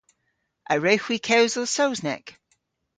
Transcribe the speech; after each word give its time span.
A 0.71 0.75
wrewgh 0.77 1.05
hwi 1.05 1.17
kewsel 1.27 1.65
Sowsnek? 1.75 2.25